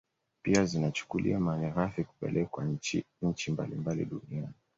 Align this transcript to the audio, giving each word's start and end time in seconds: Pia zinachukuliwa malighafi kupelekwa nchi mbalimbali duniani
Pia 0.43 0.65
zinachukuliwa 0.65 1.39
malighafi 1.39 2.03
kupelekwa 2.03 2.65
nchi 3.21 3.51
mbalimbali 3.51 4.05
duniani 4.05 4.53